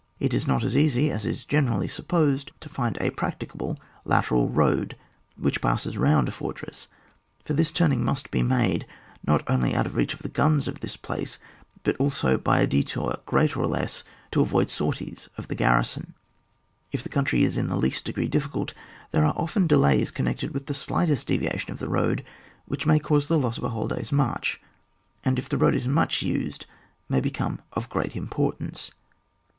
It 0.19 0.33
is 0.33 0.47
not 0.47 0.63
as 0.63 0.75
easy 0.75 1.11
as 1.11 1.27
is 1.27 1.45
generally 1.45 1.87
sup 1.87 2.07
posed 2.07 2.49
to 2.61 2.69
find 2.69 2.97
a 2.99 3.11
practicable 3.11 3.77
lateral 4.03 4.49
road 4.49 4.95
which 5.37 5.61
passes 5.61 5.95
round 5.95 6.27
a 6.27 6.31
fortress, 6.31 6.87
for 7.45 7.53
this 7.53 7.71
turning 7.71 8.03
must 8.03 8.31
be 8.31 8.41
made, 8.41 8.87
not 9.23 9.43
only 9.47 9.75
out 9.75 9.85
of 9.85 9.93
reach 9.95 10.15
of 10.15 10.23
the 10.23 10.27
guns 10.27 10.67
of 10.67 10.79
this 10.79 10.97
place, 10.97 11.37
but 11.83 11.95
also 11.97 12.35
by 12.39 12.61
a 12.61 12.65
detour 12.65 13.19
greater 13.27 13.59
or 13.59 13.67
less, 13.67 14.03
to 14.31 14.41
avoid 14.41 14.71
sorties 14.71 15.29
of 15.37 15.49
the 15.49 15.53
garrison. 15.55 16.15
If 16.91 17.03
the 17.03 17.07
country 17.09 17.43
is 17.43 17.55
in 17.55 17.67
the 17.67 17.77
least 17.77 18.03
degree 18.05 18.27
difficult, 18.27 18.73
there 19.11 19.23
are 19.23 19.35
often 19.37 19.67
delays 19.67 20.09
connected 20.09 20.51
with 20.51 20.65
the 20.65 20.73
slightest 20.73 21.27
deviation 21.27 21.69
of 21.69 21.77
the 21.77 21.87
road 21.87 22.23
which 22.65 22.87
may 22.87 22.97
cause 22.97 23.27
the 23.27 23.37
loss 23.37 23.59
of 23.59 23.65
a 23.65 23.69
whole 23.69 23.87
day's 23.87 24.11
march, 24.11 24.59
and, 25.23 25.37
if 25.37 25.47
the 25.47 25.59
road 25.59 25.75
is 25.75 25.87
much 25.87 26.21
iiBed, 26.21 26.65
may 27.07 27.21
become 27.21 27.61
of 27.73 27.87
great 27.87 28.15
importance. 28.15 28.89